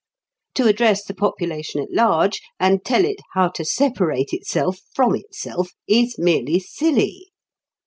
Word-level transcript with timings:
To 0.55 0.65
address 0.65 1.05
the 1.05 1.13
population 1.13 1.79
at 1.79 1.91
large, 1.91 2.41
and 2.59 2.83
tell 2.83 3.05
it 3.05 3.19
how 3.33 3.49
to 3.49 3.63
separate 3.63 4.33
itself 4.33 4.79
from 4.95 5.15
itself, 5.15 5.73
is 5.87 6.17
merely 6.17 6.57
silly. 6.59 7.27